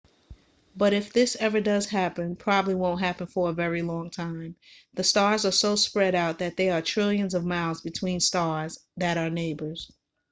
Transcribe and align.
but 0.75 0.93
if 0.93 1.13
this 1.13 1.37
ever 1.39 1.61
does 1.61 1.85
happen 1.85 2.35
probably 2.35 2.73
won't 2.73 3.01
happen 3.01 3.27
for 3.27 3.51
a 3.51 3.53
very 3.53 3.83
long 3.83 4.09
time 4.09 4.55
the 4.95 5.03
stars 5.03 5.45
are 5.45 5.51
so 5.51 5.75
spread 5.75 6.15
out 6.15 6.39
that 6.39 6.57
there 6.57 6.73
are 6.73 6.81
trillions 6.81 7.35
of 7.35 7.45
miles 7.45 7.81
between 7.81 8.19
stars 8.19 8.79
that 8.97 9.15
are 9.19 9.29
neighbors 9.29 9.91